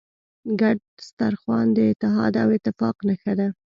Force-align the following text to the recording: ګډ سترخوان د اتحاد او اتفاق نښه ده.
ګډ 0.61 0.77
سترخوان 1.07 1.67
د 1.77 1.77
اتحاد 1.91 2.33
او 2.43 2.49
اتفاق 2.57 2.95
نښه 3.07 3.33
ده. 3.39 3.47